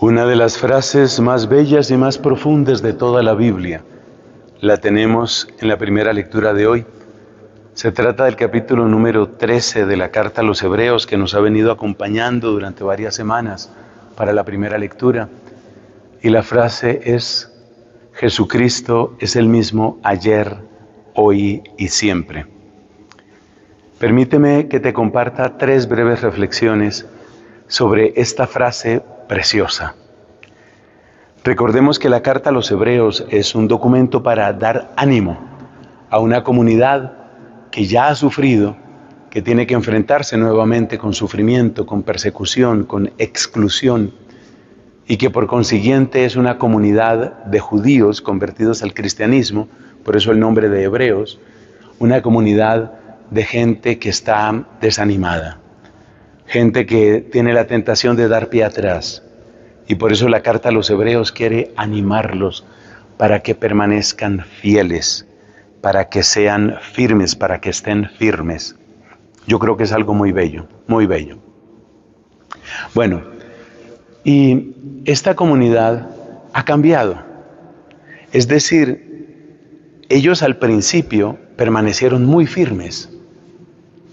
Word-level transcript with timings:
Una 0.00 0.24
de 0.24 0.34
las 0.34 0.56
frases 0.56 1.20
más 1.20 1.46
bellas 1.46 1.90
y 1.90 1.96
más 1.98 2.16
profundas 2.16 2.80
de 2.80 2.94
toda 2.94 3.22
la 3.22 3.34
Biblia 3.34 3.82
la 4.62 4.78
tenemos 4.78 5.46
en 5.58 5.68
la 5.68 5.76
primera 5.76 6.14
lectura 6.14 6.54
de 6.54 6.66
hoy. 6.66 6.86
Se 7.74 7.92
trata 7.92 8.24
del 8.24 8.34
capítulo 8.34 8.88
número 8.88 9.28
13 9.28 9.84
de 9.84 9.98
la 9.98 10.10
carta 10.10 10.40
a 10.40 10.44
los 10.44 10.62
Hebreos 10.62 11.06
que 11.06 11.18
nos 11.18 11.34
ha 11.34 11.40
venido 11.40 11.70
acompañando 11.70 12.50
durante 12.50 12.82
varias 12.82 13.14
semanas 13.14 13.70
para 14.16 14.32
la 14.32 14.42
primera 14.42 14.78
lectura. 14.78 15.28
Y 16.22 16.30
la 16.30 16.42
frase 16.42 17.02
es, 17.04 17.52
Jesucristo 18.14 19.18
es 19.18 19.36
el 19.36 19.48
mismo 19.48 19.98
ayer, 20.02 20.56
hoy 21.14 21.62
y 21.76 21.88
siempre. 21.88 22.46
Permíteme 23.98 24.66
que 24.66 24.80
te 24.80 24.94
comparta 24.94 25.58
tres 25.58 25.86
breves 25.86 26.22
reflexiones 26.22 27.04
sobre 27.70 28.12
esta 28.16 28.48
frase 28.48 29.00
preciosa. 29.28 29.94
Recordemos 31.44 32.00
que 32.00 32.08
la 32.08 32.20
carta 32.20 32.50
a 32.50 32.52
los 32.52 32.70
hebreos 32.70 33.24
es 33.30 33.54
un 33.54 33.68
documento 33.68 34.22
para 34.22 34.52
dar 34.52 34.92
ánimo 34.96 35.38
a 36.10 36.18
una 36.18 36.42
comunidad 36.42 37.12
que 37.70 37.86
ya 37.86 38.08
ha 38.08 38.14
sufrido, 38.16 38.76
que 39.30 39.40
tiene 39.40 39.68
que 39.68 39.74
enfrentarse 39.74 40.36
nuevamente 40.36 40.98
con 40.98 41.14
sufrimiento, 41.14 41.86
con 41.86 42.02
persecución, 42.02 42.82
con 42.82 43.12
exclusión, 43.18 44.12
y 45.06 45.16
que 45.16 45.30
por 45.30 45.46
consiguiente 45.46 46.24
es 46.24 46.34
una 46.34 46.58
comunidad 46.58 47.44
de 47.44 47.60
judíos 47.60 48.20
convertidos 48.20 48.82
al 48.82 48.94
cristianismo, 48.94 49.68
por 50.04 50.16
eso 50.16 50.32
el 50.32 50.40
nombre 50.40 50.68
de 50.68 50.82
hebreos, 50.82 51.38
una 52.00 52.20
comunidad 52.20 52.92
de 53.30 53.44
gente 53.44 54.00
que 54.00 54.08
está 54.08 54.64
desanimada, 54.80 55.58
gente 56.50 56.84
que 56.84 57.20
tiene 57.20 57.54
la 57.54 57.68
tentación 57.68 58.16
de 58.16 58.26
dar 58.26 58.48
pie 58.48 58.64
atrás. 58.64 59.22
Y 59.86 59.94
por 59.94 60.12
eso 60.12 60.28
la 60.28 60.42
carta 60.42 60.70
a 60.70 60.72
los 60.72 60.90
hebreos 60.90 61.30
quiere 61.30 61.70
animarlos 61.76 62.66
para 63.16 63.40
que 63.40 63.54
permanezcan 63.54 64.44
fieles, 64.60 65.28
para 65.80 66.08
que 66.08 66.24
sean 66.24 66.74
firmes, 66.92 67.36
para 67.36 67.60
que 67.60 67.70
estén 67.70 68.10
firmes. 68.18 68.74
Yo 69.46 69.60
creo 69.60 69.76
que 69.76 69.84
es 69.84 69.92
algo 69.92 70.12
muy 70.12 70.32
bello, 70.32 70.66
muy 70.88 71.06
bello. 71.06 71.38
Bueno, 72.94 73.22
y 74.24 74.74
esta 75.04 75.36
comunidad 75.36 76.10
ha 76.52 76.64
cambiado. 76.64 77.22
Es 78.32 78.48
decir, 78.48 80.02
ellos 80.08 80.42
al 80.42 80.56
principio 80.56 81.38
permanecieron 81.56 82.26
muy 82.26 82.46
firmes, 82.46 83.08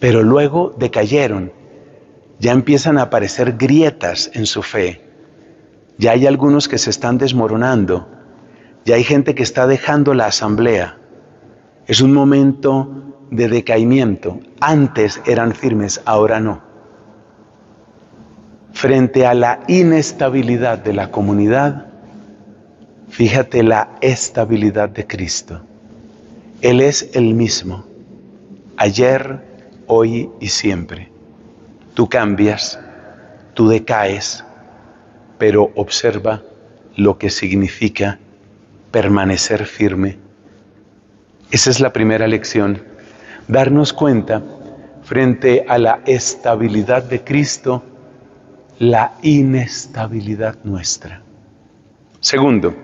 pero 0.00 0.22
luego 0.22 0.74
decayeron. 0.78 1.50
Ya 2.38 2.52
empiezan 2.52 2.98
a 2.98 3.02
aparecer 3.02 3.56
grietas 3.56 4.30
en 4.34 4.46
su 4.46 4.62
fe. 4.62 5.02
Ya 5.98 6.12
hay 6.12 6.26
algunos 6.26 6.68
que 6.68 6.78
se 6.78 6.90
están 6.90 7.18
desmoronando. 7.18 8.08
Ya 8.84 8.96
hay 8.96 9.04
gente 9.04 9.34
que 9.34 9.42
está 9.42 9.66
dejando 9.66 10.14
la 10.14 10.26
asamblea. 10.26 10.98
Es 11.86 12.00
un 12.00 12.12
momento 12.12 13.06
de 13.30 13.48
decaimiento. 13.48 14.38
Antes 14.60 15.20
eran 15.26 15.54
firmes, 15.54 16.00
ahora 16.04 16.40
no. 16.40 16.60
Frente 18.72 19.26
a 19.26 19.32
la 19.32 19.60
inestabilidad 19.68 20.78
de 20.78 20.92
la 20.92 21.10
comunidad, 21.10 21.86
fíjate 23.08 23.62
la 23.62 23.96
estabilidad 24.02 24.90
de 24.90 25.06
Cristo. 25.06 25.62
Él 26.60 26.80
es 26.80 27.10
el 27.14 27.34
mismo, 27.34 27.84
ayer, 28.76 29.40
hoy 29.86 30.30
y 30.40 30.48
siempre. 30.48 31.15
Tú 31.96 32.10
cambias, 32.10 32.78
tú 33.54 33.68
decaes, 33.70 34.44
pero 35.38 35.72
observa 35.76 36.42
lo 36.94 37.16
que 37.16 37.30
significa 37.30 38.18
permanecer 38.90 39.64
firme. 39.64 40.18
Esa 41.50 41.70
es 41.70 41.80
la 41.80 41.94
primera 41.94 42.26
lección, 42.26 42.82
darnos 43.48 43.94
cuenta 43.94 44.42
frente 45.04 45.64
a 45.66 45.78
la 45.78 46.00
estabilidad 46.04 47.02
de 47.02 47.24
Cristo, 47.24 47.82
la 48.78 49.14
inestabilidad 49.22 50.58
nuestra. 50.64 51.22
Segundo, 52.20 52.74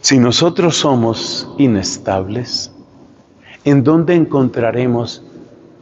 si 0.00 0.16
nosotros 0.16 0.74
somos 0.78 1.52
inestables, 1.58 2.72
¿en 3.66 3.84
dónde 3.84 4.14
encontraremos 4.14 5.22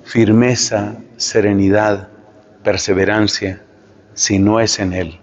firmeza, 0.06 0.94
serenidad, 1.16 2.08
perseverancia, 2.62 3.60
si 4.14 4.38
no 4.38 4.60
es 4.60 4.78
en 4.78 4.92
Él? 4.92 5.18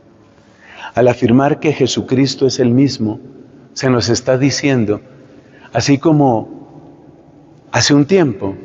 Al 0.94 1.08
afirmar 1.08 1.60
que 1.60 1.74
Jesucristo 1.74 2.46
es 2.46 2.60
el 2.60 2.70
mismo, 2.70 3.20
se 3.74 3.90
nos 3.90 4.10
está 4.10 4.38
diciendo, 4.38 5.02
así 5.72 5.98
como 5.98 7.66
hace 7.72 7.94
un 7.94 8.06
tiempo, 8.06 8.56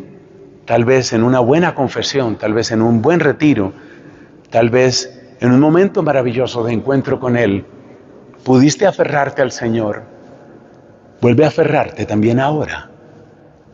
tal 0.67 0.85
vez 0.85 1.13
en 1.13 1.23
una 1.23 1.39
buena 1.39 1.75
confesión, 1.75 2.37
tal 2.37 2.53
vez 2.53 2.73
en 2.73 2.83
un 2.83 3.01
buen 3.01 3.21
retiro, 3.21 3.73
tal 4.51 4.69
vez 4.69 5.11
en 5.41 5.53
un 5.53 5.61
momento 5.61 6.03
maravilloso 6.03 6.65
de 6.65 6.73
encuentro 6.73 7.21
con 7.21 7.37
Él, 7.37 7.65
pudiste 8.45 8.87
aferrarte 8.87 9.41
al 9.41 9.53
Señor, 9.53 10.03
Vuelve 11.21 11.45
a 11.45 11.49
aferrarte 11.49 12.07
también 12.07 12.39
ahora. 12.39 12.91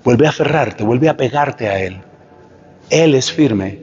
Vuelve 0.03 0.27
a 0.27 0.31
aferrarte, 0.31 0.83
vuelve 0.83 1.09
a 1.09 1.17
pegarte 1.17 1.69
a 1.69 1.79
Él. 1.79 2.01
Él 2.91 3.15
es 3.15 3.33
firme. 3.33 3.81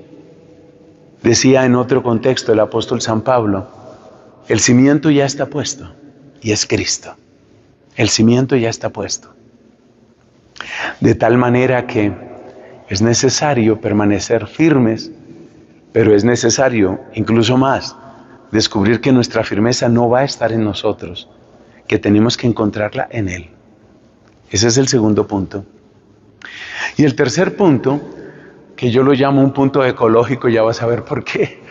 Decía 1.24 1.66
en 1.66 1.76
otro 1.76 2.02
contexto 2.02 2.54
el 2.54 2.60
apóstol 2.60 3.02
San 3.02 3.22
Pablo, 3.22 3.68
el 4.48 4.60
cimiento 4.60 5.10
ya 5.12 5.26
está 5.26 5.46
puesto 5.46 5.92
y 6.42 6.52
es 6.52 6.66
Cristo. 6.66 7.16
El 7.96 8.10
cimiento 8.10 8.56
ya 8.56 8.70
está 8.70 8.90
puesto. 8.90 9.34
De 11.00 11.16
tal 11.16 11.38
manera 11.38 11.88
que 11.88 12.14
es 12.90 13.02
necesario 13.02 13.80
permanecer 13.80 14.48
firmes, 14.48 15.12
pero 15.94 16.16
es 16.16 16.24
necesario, 16.24 17.00
incluso 17.14 17.58
más, 17.58 17.96
descubrir 18.52 19.02
que 19.02 19.12
nuestra 19.12 19.44
firmeza 19.44 19.90
no 19.90 20.10
va 20.10 20.20
a 20.20 20.26
estar 20.26 20.52
en 20.52 20.64
nosotros, 20.64 21.30
que 21.88 22.00
tenemos 22.00 22.38
que 22.38 22.48
encontrarla 22.48 23.08
en 23.12 23.30
Él. 23.30 23.50
Ese 24.50 24.68
es 24.68 24.78
el 24.78 24.88
segundo 24.88 25.28
punto. 25.28 25.66
Y 26.98 27.04
el 27.04 27.16
tercer 27.16 27.56
punto, 27.56 28.02
que 28.82 28.90
yo 28.90 29.04
lo 29.04 29.14
llamo 29.14 29.44
un 29.44 29.54
punto 29.54 29.86
ecológico, 29.86 30.50
ya 30.50 30.64
vas 30.64 30.82
a 30.82 30.88
ver 30.88 31.04
por 31.04 31.24
qué. 31.24 31.62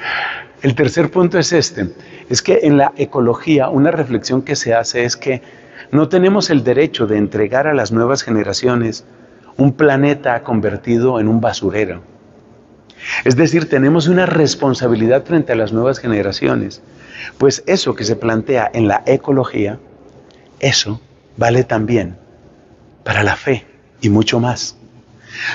El 0.62 0.76
tercer 0.76 1.10
punto 1.10 1.40
es 1.40 1.52
este, 1.52 1.88
es 2.28 2.40
que 2.40 2.60
en 2.62 2.76
la 2.76 2.92
ecología 2.96 3.68
una 3.68 3.90
reflexión 3.90 4.42
que 4.42 4.54
se 4.54 4.74
hace 4.74 5.02
es 5.02 5.16
que 5.16 5.42
no 5.90 6.08
tenemos 6.08 6.50
el 6.50 6.62
derecho 6.62 7.08
de 7.08 7.18
entregar 7.18 7.66
a 7.66 7.74
las 7.74 7.90
nuevas 7.90 8.22
generaciones 8.22 9.04
un 9.56 9.72
planeta 9.72 10.44
convertido 10.44 11.18
en 11.18 11.26
un 11.26 11.40
basurero. 11.40 12.00
Es 13.24 13.34
decir, 13.34 13.68
tenemos 13.68 14.06
una 14.06 14.26
responsabilidad 14.26 15.24
frente 15.24 15.54
a 15.54 15.56
las 15.56 15.72
nuevas 15.72 15.98
generaciones, 15.98 16.80
pues 17.38 17.64
eso 17.66 17.96
que 17.96 18.04
se 18.04 18.14
plantea 18.14 18.70
en 18.72 18.86
la 18.86 19.02
ecología 19.04 19.80
eso 20.60 21.00
vale 21.36 21.64
también 21.64 22.18
para 23.02 23.24
la 23.24 23.34
fe 23.34 23.66
y 24.00 24.10
mucho 24.10 24.38
más. 24.38 24.76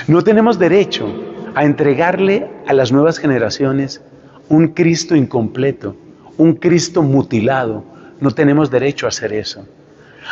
No 0.06 0.22
tenemos 0.22 0.58
derecho 0.58 1.25
a 1.56 1.64
entregarle 1.64 2.46
a 2.66 2.74
las 2.74 2.92
nuevas 2.92 3.16
generaciones 3.18 4.02
un 4.50 4.68
Cristo 4.68 5.16
incompleto, 5.16 5.96
un 6.36 6.52
Cristo 6.52 7.02
mutilado. 7.02 7.82
No 8.20 8.30
tenemos 8.30 8.70
derecho 8.70 9.06
a 9.06 9.08
hacer 9.08 9.32
eso. 9.32 9.66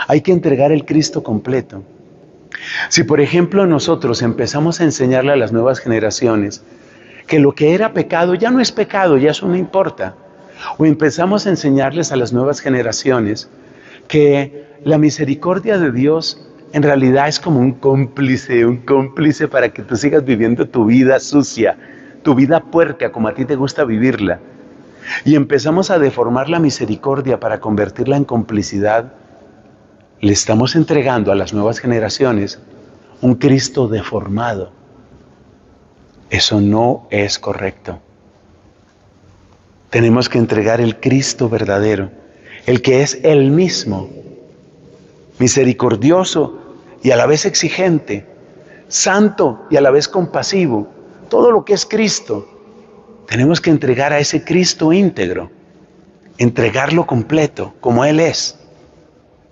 Hay 0.07 0.21
que 0.21 0.33
entregar 0.33 0.71
el 0.71 0.85
Cristo 0.85 1.23
completo. 1.23 1.83
Si 2.91 3.05
por 3.05 3.23
ejemplo 3.23 3.65
nosotros 3.65 4.21
empezamos 4.21 4.83
a 4.83 4.85
enseñarle 4.85 5.33
a 5.33 5.37
las 5.37 5.51
nuevas 5.51 5.79
generaciones 5.79 6.63
que 7.27 7.39
lo 7.39 7.53
que 7.53 7.75
era 7.75 7.95
pecado 7.95 8.35
ya 8.35 8.51
no 8.51 8.61
es 8.61 8.71
pecado, 8.71 9.17
ya 9.17 9.31
eso 9.31 9.49
no 9.49 9.57
importa, 9.57 10.15
o 10.77 10.85
empezamos 10.85 11.47
a 11.47 11.51
enseñarles 11.51 12.13
a 12.13 12.17
las 12.17 12.35
nuevas 12.35 12.61
generaciones 12.61 13.49
que 14.09 14.67
la 14.85 14.99
misericordia 14.99 15.79
de 15.79 15.91
Dios 15.91 16.47
en 16.75 16.83
realidad 16.83 17.29
es 17.29 17.39
como 17.39 17.61
un 17.61 17.71
cómplice, 17.71 18.67
un 18.67 18.79
cómplice 18.79 19.47
para 19.47 19.69
que 19.69 19.83
tú 19.83 19.95
sigas 19.95 20.25
viviendo 20.25 20.67
tu 20.67 20.87
vida 20.87 21.21
sucia, 21.21 21.79
tu 22.25 22.35
vida 22.35 22.59
puerca 22.59 23.13
como 23.13 23.29
a 23.29 23.35
ti 23.35 23.45
te 23.45 23.55
gusta 23.55 23.85
vivirla. 23.85 24.41
Y 25.25 25.37
empezamos 25.37 25.93
a 25.93 26.01
deformar 26.01 26.49
la 26.49 26.59
misericordia 26.59 27.39
para 27.39 27.61
convertirla 27.61 28.17
en 28.17 28.25
complicidad. 28.25 29.13
Le 30.21 30.33
estamos 30.33 30.75
entregando 30.75 31.31
a 31.31 31.37
las 31.37 31.55
nuevas 31.55 31.79
generaciones 31.79 32.59
un 33.21 33.37
Cristo 33.37 33.87
deformado. 33.87 34.73
Eso 36.29 36.61
no 36.61 37.07
es 37.11 37.39
correcto. 37.39 38.01
Tenemos 39.91 40.29
que 40.29 40.39
entregar 40.39 40.81
el 40.81 40.99
Cristo 40.99 41.49
verdadero 41.49 42.11
el 42.67 42.83
que 42.83 43.03
es 43.03 43.21
el 43.23 43.53
mismo, 43.53 44.11
misericordioso 45.39 46.64
y 47.05 47.11
a 47.11 47.17
la 47.17 47.27
vez 47.27 47.45
exigente, 47.45 48.27
santo 48.89 49.67
y 49.71 49.77
a 49.77 49.83
la 49.83 49.91
vez 49.91 50.09
compasivo, 50.09 50.89
todo 51.29 51.53
lo 51.53 51.65
que 51.65 51.75
es 51.75 51.85
Cristo, 51.85 52.49
tenemos 53.29 53.61
que 53.61 53.69
entregar 53.69 54.13
a 54.13 54.19
ese 54.19 54.43
Cristo 54.43 54.93
íntegro. 54.93 55.51
entregarlo 56.37 57.07
completo, 57.07 57.75
como 57.81 58.05
Él 58.05 58.19
es, 58.19 58.59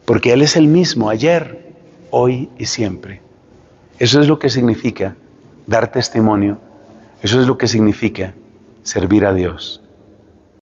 porque 0.05 0.33
Él 0.33 0.43
es 0.43 0.57
el 0.57 0.67
mismo 0.67 1.11
ayer, 1.11 1.73
hoy 2.11 2.49
y 2.59 2.67
siempre. 2.67 3.21
Eso 4.01 4.21
es 4.21 4.27
lo 4.27 4.41
que 4.41 4.51
significa 4.51 5.15
dar 5.69 5.93
testimonio, 5.93 6.59
eso 7.23 7.41
es 7.41 7.47
lo 7.47 7.57
que 7.57 7.69
significa 7.69 8.35
servir 8.83 9.25
a 9.27 9.33
Dios. 9.33 9.82